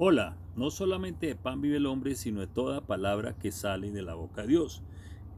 Hola, 0.00 0.36
no 0.54 0.70
solamente 0.70 1.26
de 1.26 1.34
pan 1.34 1.60
vive 1.60 1.78
el 1.78 1.86
hombre, 1.86 2.14
sino 2.14 2.38
de 2.38 2.46
toda 2.46 2.86
palabra 2.86 3.36
que 3.36 3.50
sale 3.50 3.90
de 3.90 4.02
la 4.02 4.14
boca 4.14 4.42
de 4.42 4.48
Dios. 4.48 4.80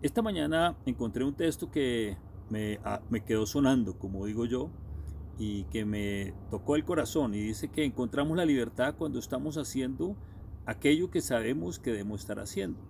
Esta 0.02 0.20
mañana 0.20 0.76
encontré 0.84 1.24
un 1.24 1.32
texto 1.32 1.70
que 1.70 2.18
me, 2.50 2.78
ah, 2.84 3.00
me, 3.08 3.24
quedó 3.24 3.46
sonando, 3.46 3.98
como 3.98 4.26
digo 4.26 4.44
yo, 4.44 4.68
y 5.38 5.64
que 5.70 5.86
me 5.86 6.34
tocó 6.50 6.76
el 6.76 6.84
corazón 6.84 7.32
y 7.32 7.40
dice 7.40 7.68
que 7.68 7.86
encontramos 7.86 8.36
la 8.36 8.44
libertad 8.44 8.96
cuando 8.98 9.18
estamos 9.18 9.56
haciendo 9.56 10.14
aquello 10.66 11.10
que 11.10 11.22
sabemos 11.22 11.78
que 11.78 11.92
debemos 11.92 12.20
estar 12.20 12.38
haciendo. 12.38 12.80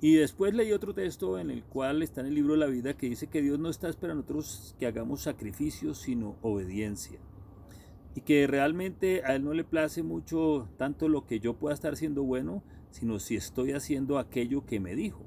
Y 0.00 0.14
después 0.14 0.54
leí 0.54 0.70
otro 0.70 0.94
texto 0.94 1.40
en 1.40 1.50
el 1.50 1.64
cual 1.64 2.04
está 2.04 2.20
en 2.20 2.28
el 2.28 2.36
libro 2.36 2.54
la 2.54 2.66
vida 2.66 2.96
que 2.96 3.08
dice 3.08 3.26
que 3.26 3.42
Dios 3.42 3.58
no 3.58 3.68
está 3.68 3.88
esperando 3.88 4.22
nosotros 4.22 4.76
que 4.78 4.86
hagamos 4.86 5.22
sacrificios, 5.22 5.98
sino 5.98 6.36
obediencia 6.40 7.18
y 8.14 8.22
que 8.22 8.46
realmente 8.46 9.22
a 9.24 9.34
él 9.34 9.44
no 9.44 9.54
le 9.54 9.64
place 9.64 10.02
mucho 10.02 10.68
tanto 10.76 11.08
lo 11.08 11.26
que 11.26 11.40
yo 11.40 11.54
pueda 11.54 11.74
estar 11.74 11.94
haciendo 11.94 12.22
bueno, 12.22 12.62
sino 12.90 13.18
si 13.18 13.36
estoy 13.36 13.72
haciendo 13.72 14.18
aquello 14.18 14.66
que 14.66 14.80
me 14.80 14.94
dijo. 14.94 15.24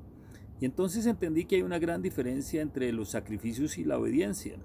Y 0.61 0.65
entonces 0.65 1.05
entendí 1.05 1.45
que 1.45 1.57
hay 1.57 1.61
una 1.63 1.79
gran 1.79 2.01
diferencia 2.01 2.61
entre 2.61 2.91
los 2.93 3.09
sacrificios 3.09 3.77
y 3.77 3.83
la 3.83 3.97
obediencia. 3.97 4.57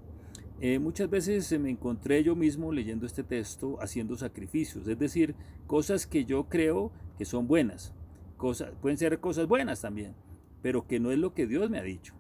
Eh, 0.61 0.79
muchas 0.79 1.09
veces 1.09 1.59
me 1.59 1.71
encontré 1.71 2.23
yo 2.23 2.37
mismo 2.37 2.71
leyendo 2.71 3.07
este 3.07 3.25
texto 3.25 3.79
haciendo 3.81 4.17
sacrificios, 4.17 4.87
es 4.87 4.99
decir, 4.99 5.35
cosas 5.67 6.07
que 6.07 6.27
yo 6.27 6.51
creo 6.51 6.93
que 7.17 7.25
son 7.25 7.49
buenas, 7.49 7.95
cosas, 8.37 8.73
pueden 8.83 8.99
ser 8.99 9.21
cosas 9.21 9.47
buenas 9.47 9.81
también, 9.81 10.15
pero 10.61 10.87
que 10.87 11.01
no 11.01 11.13
es 11.13 11.19
lo 11.19 11.33
que 11.33 11.47
Dios 11.47 11.71
me 11.71 11.79
ha 11.79 11.83
dicho. 11.83 12.15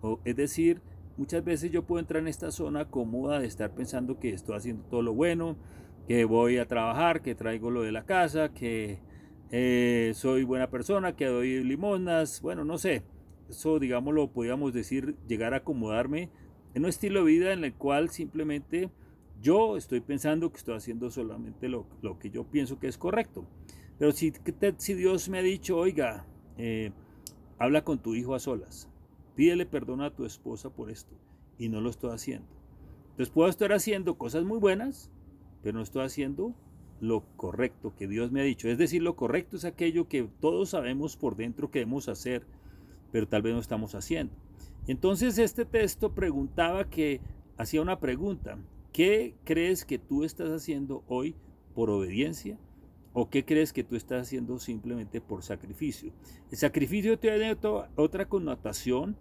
O, 0.00 0.20
es 0.24 0.36
decir, 0.36 0.80
Muchas 1.22 1.44
veces 1.44 1.70
yo 1.70 1.84
puedo 1.84 2.00
entrar 2.00 2.20
en 2.20 2.26
esta 2.26 2.50
zona 2.50 2.86
cómoda 2.86 3.38
de 3.38 3.46
estar 3.46 3.72
pensando 3.72 4.18
que 4.18 4.30
estoy 4.30 4.56
haciendo 4.56 4.82
todo 4.86 5.02
lo 5.02 5.14
bueno, 5.14 5.56
que 6.08 6.24
voy 6.24 6.58
a 6.58 6.66
trabajar, 6.66 7.22
que 7.22 7.36
traigo 7.36 7.70
lo 7.70 7.82
de 7.82 7.92
la 7.92 8.04
casa, 8.04 8.52
que 8.52 8.98
eh, 9.52 10.10
soy 10.16 10.42
buena 10.42 10.68
persona, 10.68 11.14
que 11.14 11.26
doy 11.26 11.62
limonas, 11.62 12.42
bueno, 12.42 12.64
no 12.64 12.76
sé. 12.76 13.04
Eso, 13.48 13.78
digamos, 13.78 14.12
lo 14.12 14.32
podríamos 14.32 14.72
decir, 14.72 15.14
llegar 15.28 15.54
a 15.54 15.58
acomodarme 15.58 16.28
en 16.74 16.82
un 16.82 16.88
estilo 16.88 17.20
de 17.20 17.26
vida 17.26 17.52
en 17.52 17.62
el 17.62 17.74
cual 17.74 18.10
simplemente 18.10 18.90
yo 19.40 19.76
estoy 19.76 20.00
pensando 20.00 20.50
que 20.50 20.58
estoy 20.58 20.74
haciendo 20.74 21.08
solamente 21.08 21.68
lo, 21.68 21.86
que 22.18 22.30
yo 22.30 22.42
pienso 22.50 22.80
que 22.80 22.88
es 22.88 22.98
correcto. 22.98 23.46
Pero 23.96 24.10
si, 24.10 24.32
si 24.78 24.94
Dios 24.94 25.28
me 25.28 25.38
ha 25.38 25.42
dicho, 25.42 25.76
oiga, 25.76 26.26
eh, 26.58 26.90
habla 27.60 27.84
con 27.84 28.00
tu 28.00 28.16
hijo 28.16 28.34
a 28.34 28.40
solas, 28.40 28.88
Pídele 29.34 29.66
perdón 29.66 30.02
a 30.02 30.14
tu 30.14 30.24
esposa 30.24 30.70
por 30.70 30.90
esto 30.90 31.14
y 31.58 31.68
no 31.68 31.80
lo 31.80 31.90
estoy 31.90 32.10
haciendo. 32.10 32.46
Entonces 33.10 33.30
puedo 33.30 33.48
estar 33.48 33.72
haciendo 33.72 34.16
cosas 34.16 34.44
muy 34.44 34.58
buenas, 34.58 35.10
pero 35.62 35.76
no 35.76 35.82
estoy 35.82 36.04
haciendo 36.04 36.54
lo 37.00 37.24
correcto 37.36 37.94
que 37.96 38.08
Dios 38.08 38.30
me 38.30 38.40
ha 38.40 38.44
dicho. 38.44 38.68
Es 38.68 38.78
decir, 38.78 39.02
lo 39.02 39.16
correcto 39.16 39.56
es 39.56 39.64
aquello 39.64 40.08
que 40.08 40.28
todos 40.40 40.70
sabemos 40.70 41.16
por 41.16 41.36
dentro 41.36 41.70
que 41.70 41.80
debemos 41.80 42.08
hacer, 42.08 42.46
pero 43.10 43.28
tal 43.28 43.42
vez 43.42 43.54
no 43.54 43.60
estamos 43.60 43.94
haciendo. 43.94 44.34
Entonces 44.86 45.38
este 45.38 45.64
texto 45.64 46.12
preguntaba 46.12 46.88
que, 46.88 47.20
hacía 47.56 47.82
una 47.82 48.00
pregunta, 48.00 48.58
¿qué 48.92 49.34
crees 49.44 49.84
que 49.84 49.98
tú 49.98 50.24
estás 50.24 50.50
haciendo 50.50 51.04
hoy 51.06 51.34
por 51.74 51.90
obediencia? 51.90 52.58
¿O 53.14 53.28
qué 53.28 53.44
crees 53.44 53.72
que 53.72 53.84
tú 53.84 53.94
estás 53.94 54.22
haciendo 54.22 54.58
simplemente 54.58 55.20
por 55.20 55.42
sacrificio? 55.42 56.12
El 56.50 56.56
sacrificio 56.56 57.18
tiene 57.18 57.56
otra 57.96 58.28
connotación, 58.28 59.16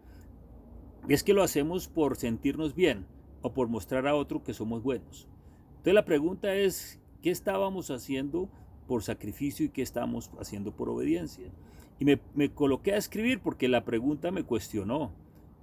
es 1.09 1.23
que 1.23 1.33
lo 1.33 1.43
hacemos 1.43 1.89
por 1.89 2.15
sentirnos 2.15 2.73
bien 2.73 3.05
o 3.41 3.53
por 3.53 3.67
mostrar 3.67 4.07
a 4.07 4.15
otro 4.15 4.43
que 4.43 4.53
somos 4.53 4.81
buenos. 4.81 5.27
Entonces 5.71 5.93
la 5.93 6.05
pregunta 6.05 6.55
es, 6.55 7.01
¿qué 7.21 7.31
estábamos 7.31 7.91
haciendo 7.91 8.49
por 8.87 9.03
sacrificio 9.03 9.65
y 9.65 9.69
qué 9.69 9.81
estábamos 9.81 10.31
haciendo 10.39 10.71
por 10.73 10.87
obediencia? 10.87 11.51
Y 11.99 12.05
me, 12.05 12.49
coloqué 12.49 12.93
a 12.93 12.97
escribir 12.97 13.41
porque 13.41 13.67
la 13.67 13.83
pregunta 13.83 14.31
me 14.31 14.43
cuestionó 14.43 15.11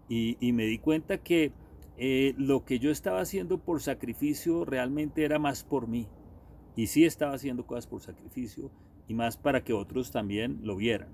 y, 0.09 0.37
me 0.53 0.67
di 0.67 0.79
cuenta 0.79 1.19
que 1.19 1.53
eh, 1.97 2.35
lo 2.37 2.65
que 2.65 2.79
yo 2.79 2.91
estaba 2.91 3.21
haciendo 3.21 3.59
por 3.59 3.81
sacrificio 3.81 4.65
realmente 4.65 5.25
era 5.25 5.39
más 5.39 5.65
por 5.65 5.89
mí 5.89 6.07
y 6.79 6.87
sí 6.87 7.05
estaba 7.05 7.35
haciendo 7.35 7.67
cosas 7.67 7.89
por 7.89 8.01
sacrificio 8.01 8.71
y 9.09 9.15
más 9.15 9.37
para 9.37 9.65
que 9.65 9.73
otros 9.73 10.13
también 10.13 10.61
lo 10.63 10.77
vieran. 10.77 11.09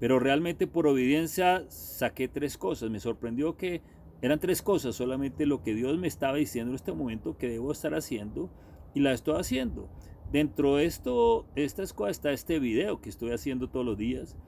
Pero 0.00 0.18
realmente 0.18 0.66
por 0.66 0.86
obediencia 0.86 1.66
saqué 1.68 2.26
tres 2.26 2.56
cosas. 2.56 2.88
Me 2.88 2.98
sorprendió 2.98 3.58
que 3.58 3.82
eran 4.22 4.38
tres 4.38 4.62
cosas, 4.62 4.96
solamente 4.96 5.44
lo 5.44 5.62
que 5.62 5.74
Dios 5.74 5.98
me 5.98 6.08
estaba 6.08 6.38
diciendo 6.38 6.70
en 6.70 6.76
este 6.76 6.92
momento 6.92 7.36
que 7.36 7.50
debo 7.50 7.70
estar 7.70 7.92
haciendo 7.92 8.48
y 8.94 9.00
la 9.00 9.12
estoy 9.12 9.38
haciendo. 9.38 9.90
Dentro 10.32 10.76
de 10.76 10.86
esto, 10.86 11.44
estas 11.54 11.92
cosas 11.92 12.12
está 12.12 12.32
este 12.32 12.58
video 12.58 13.02
que 13.02 13.10
estoy 13.10 13.32
haciendo 13.32 13.68
todos 13.68 13.84
los 13.84 13.98
días. 13.98 14.38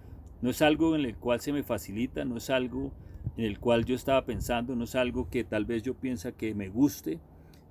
No 0.40 0.48
es 0.48 0.62
algo 0.62 0.96
en 0.96 1.04
el 1.04 1.16
cual 1.16 1.40
se 1.40 1.52
me 1.52 1.64
facilita, 1.64 2.24
no 2.24 2.38
es 2.38 2.48
algo 2.48 2.92
en 3.36 3.44
el 3.44 3.60
cual 3.60 3.84
yo 3.84 3.94
estaba 3.94 4.24
pensando, 4.24 4.74
no 4.74 4.84
es 4.84 4.94
algo 4.94 5.28
que 5.28 5.44
tal 5.44 5.66
vez 5.66 5.82
yo 5.82 5.92
piensa 5.92 6.32
que 6.32 6.54
me 6.54 6.70
guste, 6.70 7.20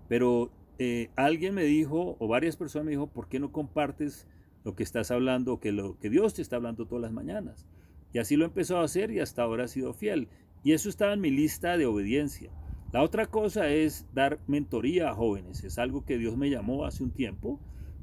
pero 0.07 0.51
eh, 0.79 1.09
alguien 1.17 1.53
me 1.53 1.63
dijo, 1.63 2.15
o 2.19 2.27
varias 2.29 2.55
personas 2.55 2.85
me 2.85 2.91
dijo, 2.91 3.07
¿por 3.07 3.27
qué 3.27 3.39
no 3.39 3.51
compartes 3.51 4.25
lo 4.63 4.75
que 4.75 4.83
estás 4.83 5.11
hablando, 5.11 5.59
que 5.59 5.73
lo 5.73 5.99
que 5.99 6.09
Dios 6.09 6.33
te 6.33 6.41
está 6.41 6.55
hablando 6.55 6.87
todas 6.87 7.01
las 7.01 7.11
mañanas? 7.11 7.67
Y 8.13 8.19
así 8.19 8.37
lo 8.37 8.45
empezó 8.45 8.77
a 8.77 8.85
hacer 8.85 9.11
y 9.11 9.19
hasta 9.19 9.43
ahora 9.43 9.65
ha 9.65 9.67
sido 9.67 9.93
fiel. 9.93 10.29
Y 10.63 10.71
eso 10.71 10.87
estaba 10.87 11.13
en 11.13 11.21
mi 11.21 11.31
lista 11.31 11.77
de 11.77 11.85
obediencia. 11.85 12.49
La 12.93 13.03
otra 13.03 13.25
cosa 13.27 13.69
es 13.69 14.07
dar 14.13 14.39
mentoría 14.47 15.09
a 15.09 15.15
jóvenes. 15.15 15.63
Es 15.65 15.77
algo 15.77 16.05
que 16.05 16.17
Dios 16.17 16.37
me 16.37 16.49
llamó 16.49 16.85
hace 16.85 17.03
un 17.03 17.11
tiempo. 17.11 17.59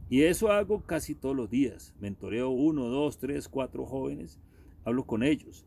Y 0.08 0.22
eso 0.22 0.52
hago 0.52 0.82
casi 0.82 1.14
todos 1.14 1.34
los 1.34 1.50
días. 1.50 1.94
Mentoreo 1.98 2.50
uno, 2.50 2.84
dos, 2.84 3.18
tres, 3.18 3.48
cuatro 3.48 3.86
jóvenes. 3.86 4.38
Hablo 4.84 5.04
con 5.04 5.22
ellos. 5.22 5.64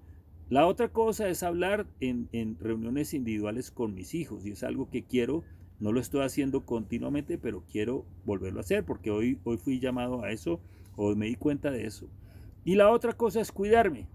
La 0.49 0.67
otra 0.67 0.89
cosa 0.89 1.27
es 1.27 1.43
hablar 1.43 1.85
en, 1.99 2.29
en 2.31 2.57
reuniones 2.59 3.13
individuales 3.13 3.71
con 3.71 3.93
mis 3.93 4.13
hijos. 4.13 4.45
Y 4.45 4.51
es 4.51 4.63
algo 4.63 4.89
que 4.89 5.03
quiero 5.03 5.43
no 5.79 5.91
lo 5.91 5.99
estoy 5.99 6.21
haciendo 6.21 6.65
continuamente, 6.65 7.37
pero 7.37 7.63
quiero 7.71 8.05
volverlo 8.25 8.59
a 8.59 8.61
hacer 8.61 8.83
porque 8.83 9.11
hoy, 9.11 9.39
hoy 9.43 9.57
fui 9.57 9.79
llamado 9.79 10.23
a 10.23 10.31
eso, 10.31 10.59
hoy 10.95 11.15
me 11.15 11.27
di 11.27 11.35
cuenta 11.35 11.71
de 11.71 11.85
eso. 11.85 12.07
Y 12.65 12.75
la 12.75 12.89
otra 12.89 13.13
cosa 13.13 13.39
es 13.39 13.51
cuidarme. 13.51 14.07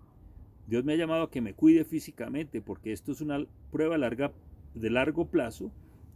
Dios 0.66 0.84
me 0.84 0.92
ha 0.92 0.96
llamado 0.96 1.24
a 1.24 1.30
que 1.30 1.40
me 1.40 1.54
cuide 1.54 1.84
físicamente 1.84 2.60
porque 2.60 2.92
esto 2.92 3.12
es 3.12 3.20
una 3.20 3.46
prueba 3.70 3.98
larga, 3.98 4.32
de 4.74 4.90
largo 4.90 5.26
plazo 5.26 5.70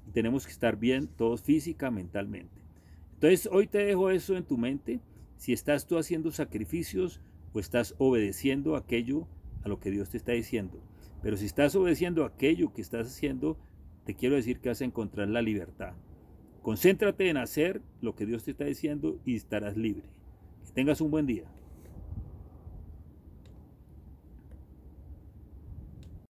y 0.06 0.10
tenemos 0.10 0.46
que 0.46 0.52
estar 0.52 0.76
bien 0.76 1.06
todos 1.06 1.42
física, 1.42 1.90
mentalmente. 1.90 2.60
Entonces 3.14 3.48
hoy 3.50 3.66
te 3.66 3.78
dejo 3.78 4.10
eso 4.10 4.36
en 4.36 4.44
tu 4.44 4.58
mente. 4.58 5.00
Si 5.36 5.52
estás 5.52 5.86
tú 5.86 5.98
haciendo 5.98 6.30
sacrificios 6.30 7.20
o 7.52 7.60
estás 7.60 7.94
obedeciendo 7.98 8.76
aquello 8.76 9.26
a 9.64 9.68
lo 9.68 9.80
que 9.80 9.90
Dios 9.90 10.10
te 10.10 10.16
está 10.16 10.32
diciendo. 10.32 10.80
Pero 11.22 11.36
si 11.36 11.46
estás 11.46 11.74
obedeciendo 11.74 12.24
aquello 12.24 12.72
que 12.72 12.80
estás 12.80 13.06
haciendo, 13.06 13.58
te 14.08 14.14
quiero 14.14 14.36
decir 14.36 14.58
que 14.58 14.70
vas 14.70 14.80
a 14.80 14.86
encontrar 14.86 15.28
la 15.28 15.42
libertad. 15.42 15.92
Concéntrate 16.62 17.28
en 17.28 17.36
hacer 17.36 17.82
lo 18.00 18.14
que 18.14 18.24
Dios 18.24 18.42
te 18.42 18.52
está 18.52 18.64
diciendo 18.64 19.20
y 19.26 19.36
estarás 19.36 19.76
libre. 19.76 20.04
Que 20.64 20.72
tengas 20.72 21.02
un 21.02 21.10
buen 21.10 21.26
día. 21.26 21.44